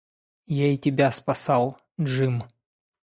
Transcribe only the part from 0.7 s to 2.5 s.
и тебя спасал, Джим.